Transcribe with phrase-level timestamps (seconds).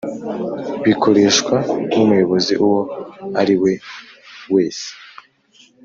[0.85, 1.55] Bikoreshwa
[1.89, 2.81] n umuyobozi uwo
[3.41, 3.73] ari we
[4.53, 4.87] wese